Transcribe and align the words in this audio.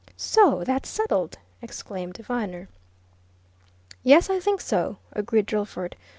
"So 0.17 0.63
that's 0.63 0.89
settled!" 0.89 1.37
exclaimed 1.61 2.17
Viner. 2.17 2.69
"Yes, 4.01 4.31
I 4.31 4.39
think 4.39 4.59
so," 4.59 4.97
agreed 5.13 5.45
Drillford. 5.45 5.93